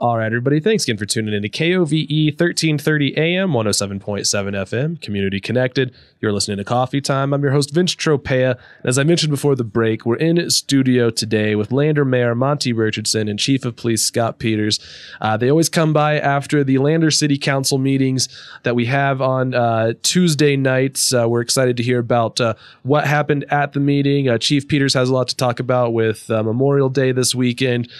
[0.00, 0.60] All right, everybody.
[0.60, 5.94] Thanks again for tuning in to KOVE 1330 AM, 107.7 FM, Community Connected.
[6.22, 7.34] You're listening to Coffee Time.
[7.34, 8.58] I'm your host, Vince Tropea.
[8.82, 13.28] As I mentioned before the break, we're in studio today with Lander Mayor Monte Richardson
[13.28, 14.80] and Chief of Police Scott Peters.
[15.20, 18.30] Uh, they always come by after the Lander City Council meetings
[18.62, 21.12] that we have on uh, Tuesday nights.
[21.12, 22.54] Uh, we're excited to hear about uh,
[22.84, 24.30] what happened at the meeting.
[24.30, 27.90] Uh, Chief Peters has a lot to talk about with uh, Memorial Day this weekend.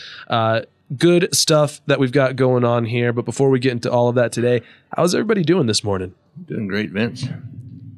[0.96, 3.12] Good stuff that we've got going on here.
[3.12, 4.62] But before we get into all of that today,
[4.96, 6.14] how's everybody doing this morning?
[6.46, 7.28] Doing great, Vince.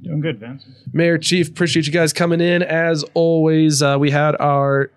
[0.03, 0.67] Doing good, Vince.
[0.93, 2.63] Mayor, Chief, appreciate you guys coming in.
[2.63, 4.91] As always, uh, we had our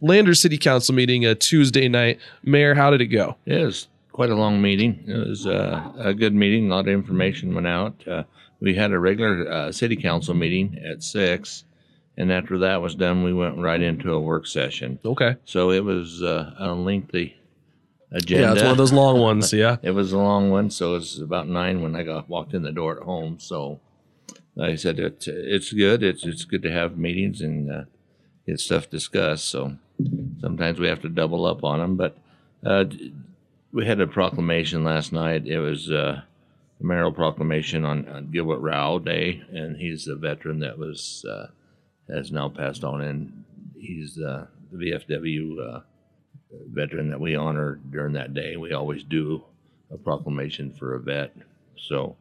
[0.00, 2.18] Lander City Council meeting a Tuesday night.
[2.44, 3.36] Mayor, how did it go?
[3.44, 5.04] It was quite a long meeting.
[5.06, 6.70] It was uh, a good meeting.
[6.70, 7.94] A lot of information went out.
[8.06, 8.24] Uh,
[8.60, 11.64] we had a regular uh, city council meeting at six,
[12.18, 14.98] and after that was done, we went right into a work session.
[15.04, 15.36] Okay.
[15.44, 17.36] So it was uh, a lengthy
[18.10, 18.46] agenda.
[18.48, 19.52] Yeah, it's one of those long ones.
[19.52, 19.76] Yeah.
[19.82, 22.64] It was a long one, so it was about nine when I got walked in
[22.64, 23.38] the door at home.
[23.38, 23.78] So,
[24.56, 26.02] like I said, it's it's good.
[26.02, 27.82] It's it's good to have meetings and uh,
[28.44, 29.44] get stuff discussed.
[29.44, 29.76] So
[30.40, 32.18] sometimes we have to double up on them, but
[32.66, 32.86] uh,
[33.72, 35.46] we had a proclamation last night.
[35.46, 36.22] It was uh,
[36.80, 41.50] a mayoral proclamation on, on Gilbert Rao Day, and he's a veteran that was uh,
[42.08, 43.44] has now passed on, and
[43.78, 45.76] he's uh, the VFW.
[45.76, 45.80] Uh,
[46.72, 48.56] veteran that we honor during that day.
[48.56, 49.44] We always do
[49.92, 51.34] a proclamation for a vet.
[51.76, 52.16] So,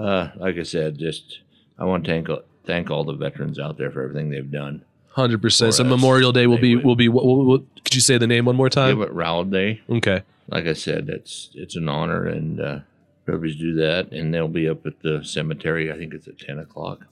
[0.00, 1.40] uh, like I said, just
[1.78, 2.28] I want to thank
[2.64, 4.82] thank all the veterans out there for everything they've done.
[5.10, 5.74] Hundred percent.
[5.74, 7.08] So us, Memorial Day will be would- will be.
[7.08, 9.00] What, what, what- could you say the name one more time?
[9.02, 9.80] It Rowell Day.
[9.90, 10.22] Okay.
[10.48, 12.78] Like I said, it's it's an honor and uh,
[13.26, 14.10] privilege to do that.
[14.12, 15.92] And they'll be up at the cemetery.
[15.92, 17.06] I think it's at ten o'clock.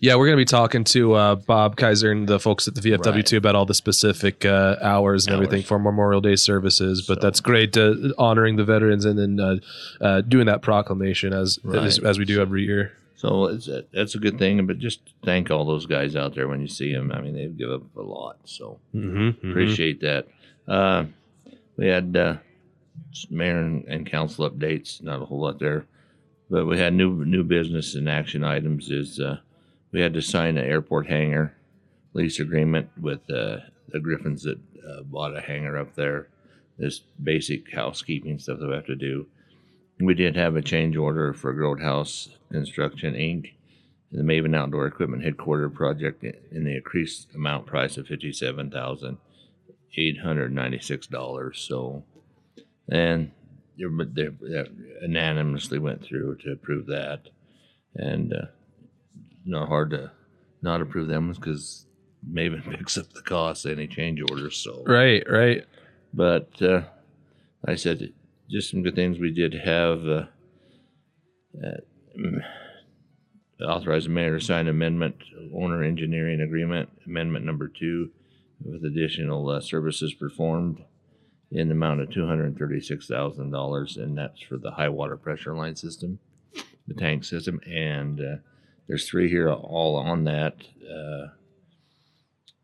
[0.00, 2.80] Yeah, we're going to be talking to uh, Bob Kaiser and the folks at the
[2.80, 3.26] VFW Right.
[3.26, 7.04] too about all the specific uh, hours and everything for Memorial Day services.
[7.06, 9.56] But So- that's great, uh, honoring the veterans and then uh,
[10.04, 12.08] uh, doing that proclamation as, as Right.
[12.10, 12.92] as we do every year.
[13.16, 14.66] So it's a, that's a good thing.
[14.66, 17.12] But just thank all those guys out there when you see them.
[17.12, 18.38] I mean, they've given up a lot.
[18.44, 20.26] So Mm-hmm, Appreciate that.
[20.66, 21.04] Uh,
[21.76, 22.36] we had uh,
[23.30, 25.02] mayor and, and council updates.
[25.02, 25.84] Not a whole lot there,
[26.50, 28.90] but we had new new business and action items.
[28.90, 29.38] Is uh,
[29.92, 31.56] we had to sign an airport hangar
[32.12, 33.58] lease agreement with uh,
[33.88, 34.58] the Griffins that
[34.88, 36.28] uh, bought a hangar up there.
[36.78, 39.26] This basic housekeeping stuff that we have to do.
[39.98, 43.52] We did have a change order for Groathouse Construction Inc.
[44.12, 49.18] The Maven Outdoor Equipment Headquarter project in the increased amount price of fifty-seven thousand
[49.96, 51.64] eight hundred ninety-six dollars.
[51.68, 52.02] So,
[52.88, 53.30] and
[53.78, 54.64] they they
[55.00, 57.28] unanimously went through to approve that,
[57.94, 58.46] and uh,
[59.50, 60.10] not hard to
[60.62, 61.86] not approve them because
[62.28, 64.56] Maven picks up the cost any change orders.
[64.56, 65.64] So, Right, right.
[66.14, 66.82] but uh,
[67.66, 68.12] like I said
[68.50, 69.18] just some good things.
[69.18, 70.24] We did have uh,
[71.64, 71.76] uh,
[72.18, 72.40] mm,
[73.62, 75.16] authorize the mayor to sign amendment
[75.54, 78.10] owner engineering agreement amendment number two
[78.62, 80.82] with additional uh, services performed
[81.52, 84.88] in the amount of two hundred thirty six thousand dollars, and that's for the high
[84.88, 86.18] water pressure line system,
[86.86, 88.36] the tank system, and uh,
[88.90, 90.56] there's three here all on that.
[90.82, 91.28] Uh,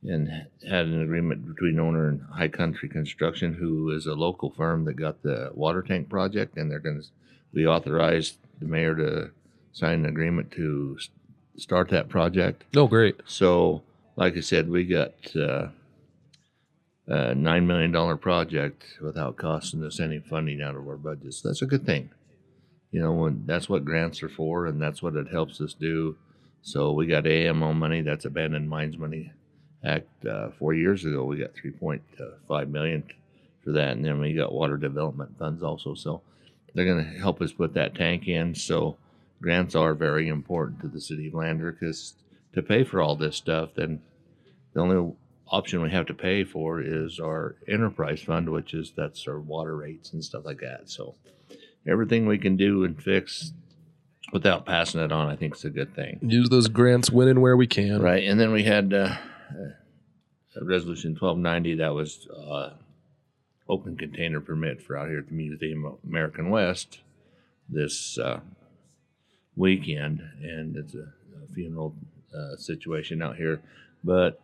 [0.03, 0.29] and
[0.69, 4.95] had an agreement between owner and High Country Construction, who is a local firm that
[4.95, 7.07] got the water tank project, and they're going to.
[7.55, 9.31] We authorized the mayor to
[9.73, 11.09] sign an agreement to s-
[11.57, 12.65] start that project.
[12.77, 13.21] Oh, great.
[13.27, 13.83] So,
[14.17, 15.69] like I said, we got uh,
[17.07, 21.35] a nine million dollar project without costing us any funding out of our budget.
[21.35, 22.11] So That's a good thing.
[22.91, 26.17] You know, that's what grants are for, and that's what it helps us do.
[26.63, 28.01] So we got AMO money.
[28.01, 29.33] That's Abandoned Mines Money
[29.85, 30.09] Act.
[30.25, 32.03] Uh, four years ago, we got three point
[32.49, 33.05] five million
[33.63, 35.95] for that, and then we got water development funds also.
[35.95, 36.23] So
[36.75, 38.55] they're going to help us put that tank in.
[38.55, 38.97] So
[39.41, 42.15] grants are very important to the city of Lander because
[42.55, 44.01] to pay for all this stuff, then
[44.73, 45.15] the only
[45.49, 49.77] option we have to pay for is our enterprise fund, which is that's our water
[49.77, 50.91] rates and stuff like that.
[50.91, 51.15] So
[51.89, 53.53] everything we can do and fix
[54.33, 56.19] without passing it on, I think is a good thing.
[56.23, 58.01] Use those grants when and where we can.
[58.03, 59.17] Right, and then we had uh,
[60.61, 61.75] resolution twelve ninety.
[61.77, 62.71] That was uh,
[63.69, 67.01] open container permit for out here at the Museum of American West
[67.69, 68.41] this uh,
[69.57, 71.13] weekend, and it's a,
[71.45, 71.95] a funeral
[72.37, 73.61] uh, situation out here.
[74.05, 74.41] But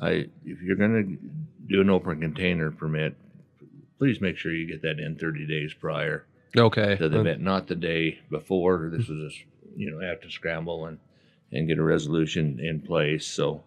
[0.00, 3.14] I, if you're going to do an open container permit,
[3.98, 6.24] please make sure you get that in thirty days prior
[6.56, 6.96] Okay.
[6.96, 8.90] to the event, not the day before.
[8.92, 9.44] This was just,
[9.76, 10.98] you know, have to scramble and,
[11.52, 13.26] and get a resolution in place.
[13.26, 13.62] So,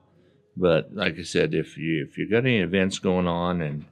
[0.57, 3.85] but like I said, if you if you got any events going on and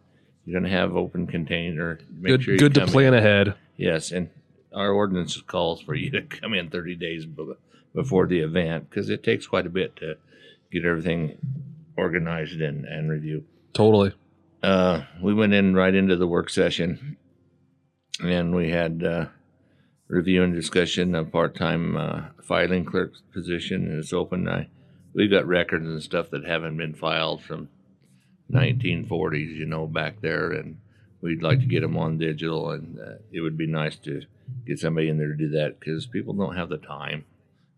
[0.46, 2.00] you're going to have open container.
[2.12, 3.20] Make Good, sure good to plan in.
[3.20, 3.56] ahead.
[3.78, 4.30] Yes, and
[4.74, 7.28] our ordinance calls for you to come in 30 days
[7.94, 10.16] before the event because it takes quite a bit to
[10.72, 11.38] get everything
[11.98, 13.46] organized and, and review.
[13.74, 14.14] Totally.
[14.64, 17.18] Uh, we went in right into the work session
[18.22, 19.26] and we had uh,
[20.08, 24.48] review and discussion of part-time uh, filing clerk position and it's open.
[24.48, 24.68] I,
[25.14, 27.70] we've got records and stuff that haven't been filed from
[28.52, 30.78] 1940s, you know, back there, and
[31.22, 34.22] we'd like to get them on digital, and uh, it would be nice to
[34.66, 37.26] get somebody in there to do that because people don't have the time.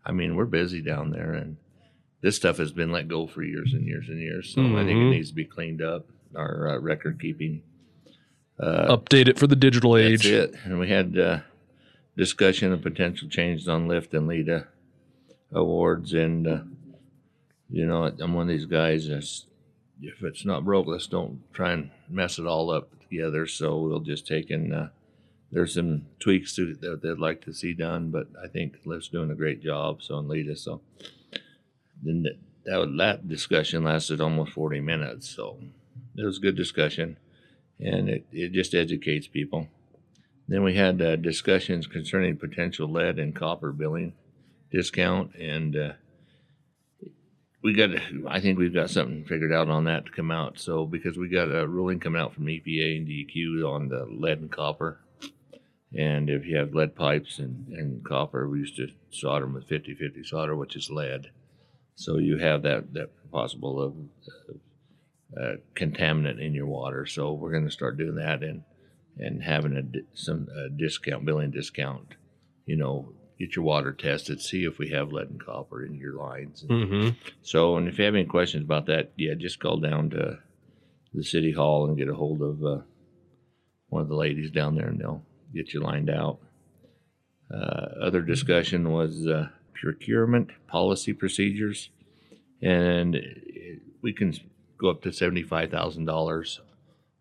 [0.04, 1.58] I mean, we're busy down there, and
[2.22, 4.52] this stuff has been let go for years and years and years.
[4.54, 5.10] So I think it Mhm.
[5.10, 6.06] needs to be cleaned up.
[6.34, 7.62] Our uh, record keeping.
[8.60, 10.26] Uh, Update it for the digital that's age.
[10.26, 10.54] it.
[10.64, 11.40] And we had uh,
[12.16, 14.66] discussion of potential changes on Lift and Lita
[15.52, 16.12] awards.
[16.12, 16.60] And, uh,
[17.70, 19.46] you know, I'm one of these guys that's,
[20.00, 23.46] if it's not broke, let's don't try and mess it all up together.
[23.46, 24.86] So we'll just take and, uh,
[25.50, 29.30] there's some tweaks to, that they'd like to see done, but I think Lift's doing
[29.30, 30.02] a great job.
[30.02, 30.56] So, and Lita.
[30.56, 30.80] So
[32.02, 35.28] then that, that, that discussion lasted almost 40 minutes.
[35.28, 35.58] So
[36.16, 37.18] it was a good discussion
[37.84, 39.68] and it, it just educates people.
[40.48, 44.12] Then we had uh, discussions concerning potential lead and copper billing
[44.70, 45.92] discount, and uh,
[47.62, 47.90] we got.
[48.28, 50.58] I think we've got something figured out on that to come out.
[50.58, 54.40] So because we got a ruling coming out from EPA and DEQ on the lead
[54.40, 55.00] and copper,
[55.96, 59.68] and if you have lead pipes and, and copper, we used to solder them with
[59.68, 61.30] 50-50 solder, which is lead.
[61.94, 63.94] So you have that that possible of
[65.40, 67.06] uh, contaminant in your water.
[67.06, 68.62] So we're going to start doing that and
[69.18, 72.14] and having a some uh discount billing discount.
[72.66, 76.14] You know, get your water tested, see if we have lead and copper in your
[76.16, 76.64] lines.
[76.68, 77.10] hmm
[77.42, 80.38] So, and if you have any questions about that, yeah, just call down to
[81.12, 82.82] the city hall and get a hold of uh,
[83.88, 85.24] one of the ladies down there, and they'll
[85.54, 86.38] get you lined out.
[87.52, 91.90] Uh, other discussion was uh, procurement policy procedures,
[92.62, 93.20] and
[94.02, 94.32] we can
[94.82, 96.60] go up to seventy-five thousand dollars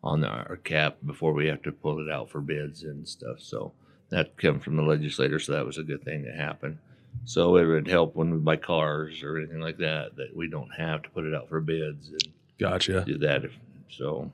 [0.04, 3.40] on our cap before we have to pull it out for bids and stuff.
[3.40, 3.72] So
[4.10, 6.80] that came from the legislator, so that was a good thing that happened.
[7.26, 10.72] So it would help when we buy cars or anything like that, that we don't
[10.76, 13.04] have to put it out for bids and Gotcha.
[13.06, 13.46] do that.
[13.46, 13.52] If,
[13.90, 14.32] so,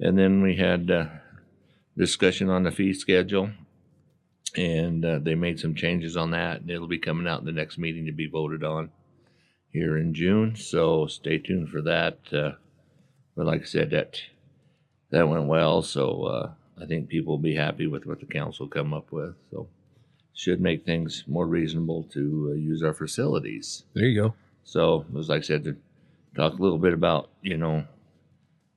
[0.00, 1.06] and then we had uh,
[1.96, 3.50] discussion on the fee schedule,
[4.56, 7.52] and uh, they made some changes on that, and it'll be coming out in the
[7.52, 8.90] next meeting to be voted on
[9.74, 10.56] here in June.
[10.56, 12.18] So stay tuned for that.
[12.32, 12.52] Uh,
[13.36, 14.22] but like I said, that
[15.10, 15.82] that went well.
[15.82, 16.50] So uh,
[16.80, 19.34] I think people will be happy with what the council come up with.
[19.50, 19.68] So
[20.32, 23.84] should make things more reasonable to uh, use our facilities.
[23.94, 24.34] There you go.
[24.64, 25.76] So it was like I said to
[26.34, 27.84] talk a little bit about you know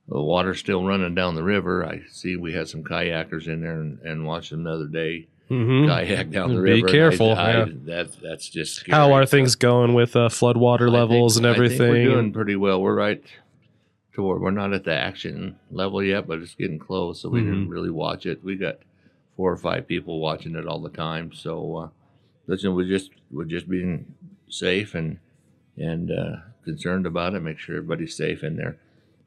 [0.08, 1.86] the water still running down the river.
[1.86, 5.28] I see we had some kayakers in there and, and watched them the other day
[5.48, 6.88] hmm kayak down the Be river.
[6.88, 7.64] I- careful, I, yeah.
[7.86, 11.50] that that's just How are things going with uh, floodwater I think- levels and I
[11.54, 11.90] think everything?
[11.90, 12.80] we're doing pretty well.
[12.82, 13.22] We're right
[14.12, 14.40] toward.
[14.42, 17.20] We're not at the action level yet, but it's getting close.
[17.22, 17.50] So we Mm-hmm.
[17.50, 18.42] didn't really watch it.
[18.44, 18.78] We got
[19.36, 21.32] four or five people watching it all the time.
[21.32, 21.88] So uh,
[22.46, 24.14] listen, we're just we're just being
[24.48, 25.18] safe and
[25.76, 27.40] and uh, concerned about it.
[27.40, 28.76] Make sure everybody's safe in there.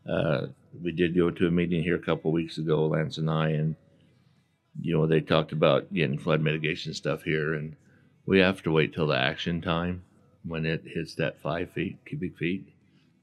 [0.07, 0.47] Uh,
[0.83, 3.50] we did go to a meeting here a couple of weeks ago, Lance and I,
[3.50, 3.75] and
[4.79, 7.75] you know they talked about getting flood mitigation stuff here, and
[8.25, 10.04] we have to wait till the action time
[10.44, 12.68] when it hits that five feet cubic feet.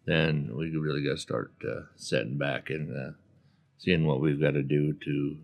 [0.07, 3.13] Then we really got to start uh, setting back and uh,
[3.79, 5.37] seeing what we've got to do to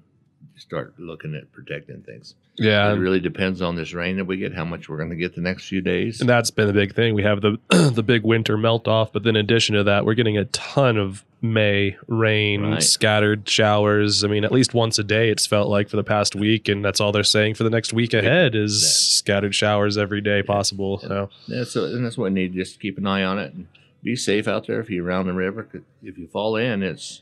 [0.56, 2.34] start looking at protecting things.
[2.56, 5.16] yeah, it really depends on this rain that we get, how much we're going to
[5.16, 6.20] get the next few days.
[6.20, 7.14] and that's been the big thing.
[7.14, 7.58] We have the
[7.94, 10.96] the big winter melt off, but then in addition to that, we're getting a ton
[10.96, 12.82] of May rain, Right.
[12.82, 14.24] scattered showers.
[14.24, 15.28] I mean, at least once a day.
[15.28, 17.92] It's felt like for the past week, and that's all they're saying for the next
[17.92, 18.86] week ahead is That.
[18.88, 21.00] scattered showers every day possible.
[21.02, 21.08] Yeah.
[21.08, 22.54] So That's and that's what we need.
[22.54, 23.66] Just keep an eye on it and
[24.02, 25.68] be safe out there if you're around the river.
[26.02, 27.20] if you fall in, it's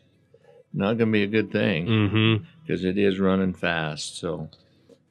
[0.73, 4.19] not going to be a good thing hmm because it is running fast.
[4.19, 4.49] So,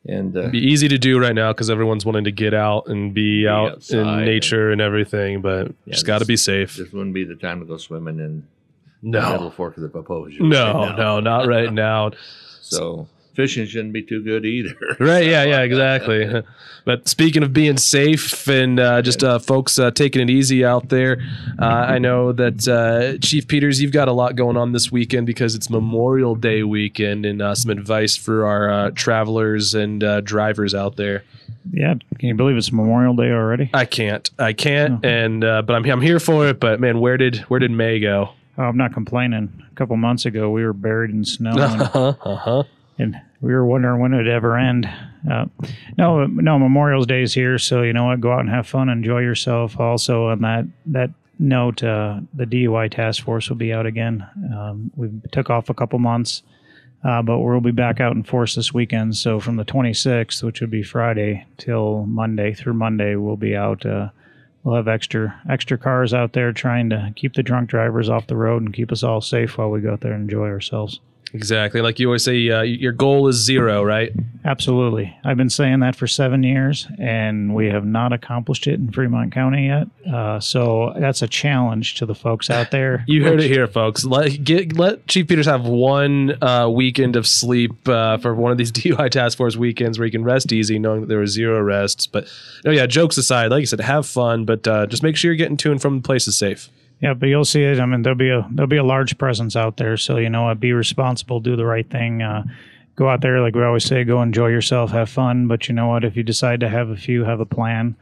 [0.05, 3.13] and uh, be easy to do right now because everyone's wanting to get out and
[3.13, 6.75] be, Be out in nature and everything, but Yeah, just got to be safe.
[6.75, 8.48] this wouldn't be the time to go swimming in
[9.03, 10.39] the No, middle fork of the Popo Agie.
[10.39, 10.96] no, now.
[10.96, 12.12] no, not right now.
[12.63, 14.75] So fishing shouldn't be too good either.
[15.00, 15.25] Right.
[15.25, 15.43] Yeah.
[15.43, 15.61] Yeah.
[15.61, 16.43] Exactly.
[16.85, 20.89] but speaking of being safe and uh, just uh, folks uh, taking it easy out
[20.89, 21.21] there,
[21.59, 25.25] uh, I know that uh, Chief Peters, you've got a lot going on this weekend
[25.27, 30.21] because it's Memorial Day weekend, and uh, some advice for our uh, travelers and uh,
[30.21, 31.23] drivers out there.
[31.71, 33.69] Yeah, can you believe it's Memorial Day already?
[33.73, 34.29] I can't.
[34.39, 35.05] I can't.
[35.05, 36.59] And uh, but I'm I'm here for it.
[36.59, 38.29] But man, where did where did May go?
[38.57, 39.63] Oh, I'm not complaining.
[39.71, 42.63] A couple months ago, we were buried in snow, Uh-huh, uh-huh.
[42.98, 44.88] And we were wondering when it would ever end.
[45.29, 45.45] Uh,
[45.98, 48.21] no, no, Memorial's Day is here, so you know what?
[48.21, 49.79] Go out and have fun, enjoy yourself.
[49.79, 54.25] Also, on that that note, uh, the DUI task force will be out again.
[54.55, 56.43] Um, we took off a couple months,
[57.03, 59.17] uh, but we'll be back out in force this weekend.
[59.17, 63.86] So from the 26th, which would be Friday, till Monday through Monday, we'll be out.
[63.86, 64.10] Uh,
[64.63, 68.36] we'll have extra extra cars out there trying to keep the drunk drivers off the
[68.36, 71.00] road and keep us all safe while we go out there and enjoy ourselves.
[71.33, 71.81] Exactly.
[71.81, 74.11] Like you always say, uh, your goal is zero, right?
[74.43, 75.15] Absolutely.
[75.23, 79.31] I've been saying that for seven years, and we have not accomplished it in Fremont
[79.31, 79.88] County yet.
[80.11, 83.05] Uh, so that's a challenge to the folks out there.
[83.11, 84.05] You heard it here, folks.
[84.05, 88.57] Let get let Chief Peters have one uh, weekend of sleep uh, for one of
[88.57, 91.57] these DUI task force weekends where he can rest easy, knowing that there were zero
[91.57, 92.07] arrests.
[92.07, 92.27] But
[92.63, 95.38] no, yeah, jokes aside, like you said, have fun, but uh, just make sure you're
[95.38, 96.69] getting to and from the places safe.
[97.01, 97.79] Yeah, but you'll see it.
[97.79, 99.98] I mean, there'll be a there'll be a large presence out there.
[99.98, 102.22] So you know, what, be responsible, do the right thing.
[102.22, 102.43] Uh,
[102.96, 105.48] go out there, like we always say, go enjoy yourself, have fun.
[105.48, 106.03] But you know what?
[106.03, 107.96] If you decide to have a few, have a plan.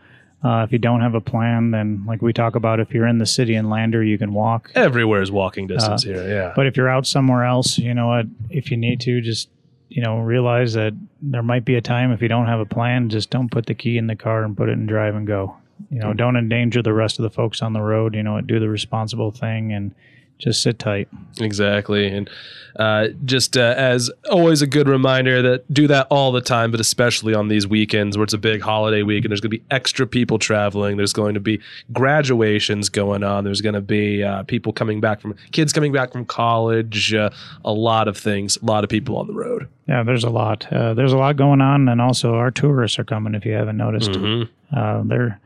[0.44, 3.18] Uh, if you don't have a plan, then like we talk about, if you're in
[3.18, 4.72] the city in Lander, you can walk.
[4.74, 6.28] Everywhere is walking distance here.
[6.28, 6.54] Yeah.
[6.56, 8.26] But if you're out somewhere else, you know what?
[8.50, 9.50] If you need to, just
[9.90, 13.10] you know realize that there might be a time if you don't have a plan,
[13.10, 15.56] just don't put the key in the car and put it in drive and go.
[15.90, 18.16] You know, don't endanger the rest of the folks on the road.
[18.16, 19.94] You know, do the responsible thing and
[20.38, 21.10] just sit tight.
[21.42, 22.08] Exactly.
[22.08, 22.30] And
[22.78, 26.80] uh, just uh, as always, a good reminder that do that all the time, but
[26.80, 29.64] especially on these weekends where it's a big holiday week and there's going to be
[29.70, 30.96] extra people traveling.
[30.96, 31.60] There's going to be
[31.92, 33.44] graduations going on.
[33.44, 37.30] There's going to be uh, people coming back from kids coming back from college, uh,
[37.66, 39.68] a lot of things, a lot of people on the road.
[39.88, 40.72] Yeah, there's a lot.
[40.72, 43.36] Uh, there's a lot going on, and also our tourists are coming.
[43.36, 44.50] If you haven't noticed, Mhm.
[44.76, 45.40] uh, they're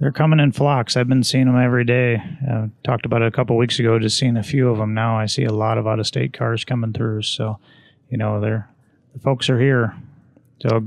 [0.00, 0.96] they're coming in flocks.
[0.96, 2.22] I've been seeing them every day.
[2.48, 3.98] Uh, talked about it a couple weeks ago.
[3.98, 5.18] Just seeing a few of them now.
[5.18, 7.22] I see a lot of out of state cars coming through.
[7.22, 7.58] So,
[8.10, 8.68] you know, they're
[9.14, 9.96] the folks are here.
[10.62, 10.84] So,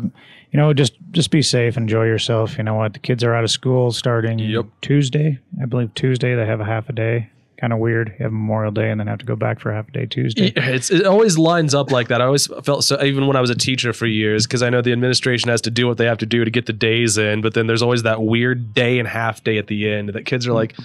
[0.51, 1.75] you know, just just be safe.
[1.77, 2.57] Enjoy yourself.
[2.57, 2.93] You know what?
[2.93, 4.65] The kids are out of school starting Yep.
[4.81, 5.39] Tuesday.
[5.61, 7.30] I believe Tuesday they have a half a day.
[7.61, 8.15] Kind of weird.
[8.17, 10.51] You have Memorial Day and then have to go back for half a day Tuesday.
[10.55, 12.19] It's, it always lines up like that.
[12.19, 14.81] I always felt so, even when I was a teacher for years, because I know
[14.81, 17.41] the administration has to do what they have to do to get the days in,
[17.41, 20.47] but then there's always that weird day and half day at the end that kids
[20.47, 20.75] are like,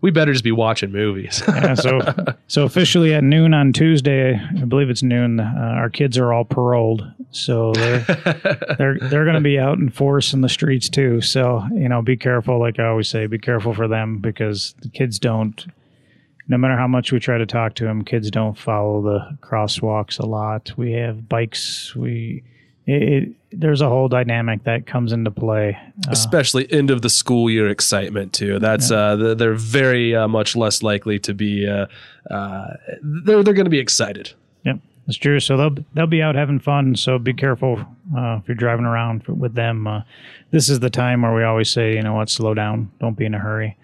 [0.00, 1.42] we better just be watching movies.
[1.48, 2.00] yeah, so
[2.46, 5.40] so officially at noon on Tuesday, I believe it's noon.
[5.40, 7.98] Uh, our kids are all paroled, so they're
[8.78, 11.20] they're they're going to be out in force in the streets too.
[11.20, 12.60] So you know, be careful.
[12.60, 15.66] Like I always say, be careful for them because the kids don't.
[16.50, 20.18] No matter how much we try to talk to them, kids don't follow the crosswalks
[20.18, 20.72] a lot.
[20.76, 21.94] We have bikes.
[21.94, 22.42] We
[22.88, 25.78] it, it, there's a whole dynamic that comes into play.
[26.06, 28.58] Uh, Especially end of the school year excitement too.
[28.58, 31.68] That's uh, they're very uh, much less likely to be.
[31.68, 31.86] Uh,
[32.30, 34.32] uh, they're they're going to be excited.
[34.64, 35.40] Yep, that's true.
[35.40, 36.96] So they'll they'll be out having fun.
[36.96, 37.78] So be careful
[38.16, 39.86] uh, if you're driving around with them.
[39.86, 40.02] Uh,
[40.50, 42.90] this is the time where we always say, you know what, slow down.
[43.00, 43.76] Don't be in a hurry.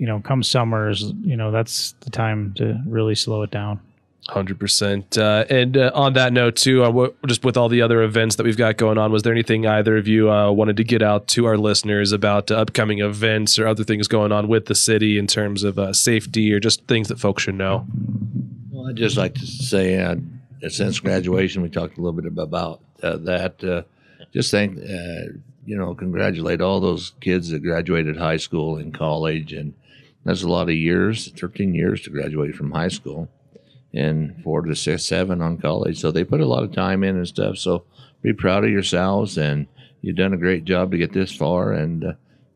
[0.00, 3.80] You know, come summer is you know that's the time to really slow it down.
[4.28, 5.18] Hundred percent.
[5.18, 8.36] Uh, and uh, on that note, too, uh, what, just with all the other events
[8.36, 11.02] that we've got going on, was there anything either of you uh, wanted to get
[11.02, 14.74] out to our listeners about uh, upcoming events or other things going on with the
[14.74, 17.86] city in terms of uh, safety or just things that folks should know?
[18.70, 20.16] Well, I'd just like to say, uh,
[20.68, 23.62] since graduation, we talked a little bit about uh, that.
[23.62, 23.82] Uh,
[24.32, 25.32] just thank, uh,
[25.66, 29.74] you know, congratulate all those kids that graduated high school and college, and
[30.24, 33.28] that's a lot of years, thirteen years to graduate from high school,
[33.92, 35.98] and four to six, seven on college.
[36.00, 37.56] So they put a lot of time in and stuff.
[37.56, 37.84] So
[38.22, 39.66] be proud of yourselves, and
[40.02, 42.12] you've done a great job to get this far, and uh,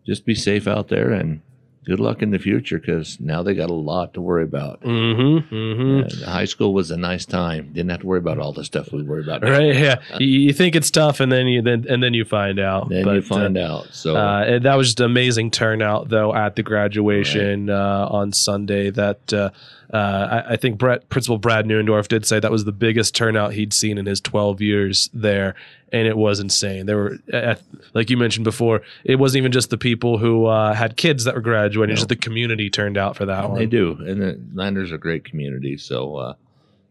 [0.07, 1.41] just be safe out there and.
[1.85, 4.81] Good luck in the future because now they got a lot to worry about.
[4.81, 5.55] Mm-hmm.
[5.55, 6.23] Mm-hmm.
[6.23, 7.73] Uh, high school was a nice time.
[7.73, 9.43] Didn't have to worry about all the stuff we worry about.
[9.43, 9.51] now.
[9.51, 9.75] Right?
[9.75, 10.01] Yeah.
[10.19, 12.89] You, think it's tough, and then you then and then you find out.
[12.89, 13.89] Then But, you find uh, out.
[13.93, 18.91] So Uh, that was just amazing turnout though at the graduation uh, on Sunday.
[18.91, 19.53] That
[19.93, 23.53] uh, I, I think Brett, Principal Brad Neuendorf did say that was the biggest turnout
[23.53, 25.55] he'd seen in his 12 years there,
[25.93, 26.87] and it was insane.
[26.87, 27.57] There were, uh,
[27.93, 31.35] like you mentioned before, it wasn't even just the people who uh, had kids that
[31.35, 33.59] were graduating; just the community turned out for that one.
[33.59, 35.77] they do, and the Landers are a great community.
[35.77, 36.35] So uh,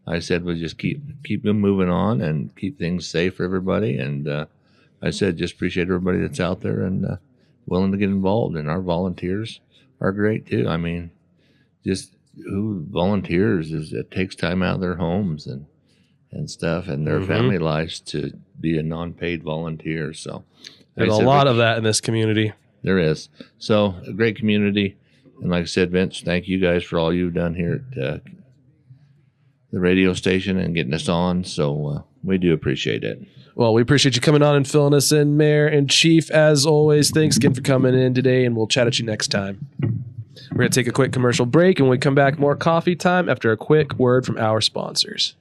[0.06, 3.98] I said we'll just keep keep them moving on and keep things safe for everybody.
[3.98, 4.46] And uh,
[5.02, 7.16] I said just appreciate everybody that's out there and uh,
[7.66, 8.56] willing to get involved.
[8.56, 9.60] And our volunteers
[10.00, 10.68] are great too.
[10.68, 11.10] I mean,
[11.84, 15.66] just who volunteers is it takes time out of their homes and
[16.32, 17.26] and stuff and their Mhm.
[17.28, 20.12] family lives to be a non-paid volunteer.
[20.12, 20.42] So
[20.96, 22.52] There's a lot of that in this community.
[22.82, 23.28] There is.
[23.58, 24.96] So a great community.
[25.40, 28.18] and like I said, Vince, thank you guys for all you've done here at uh,
[29.72, 31.44] the radio station and getting us on.
[31.44, 33.22] So uh, we do appreciate it.
[33.56, 36.30] Well, we appreciate you coming on and filling us in, Mayor and Chief.
[36.32, 39.68] As always, thanks again for coming in today, and we'll chat at you next time.
[40.50, 42.96] We're going to take a quick commercial break, and when we come back, more coffee
[42.96, 45.34] time after a quick word from our sponsors.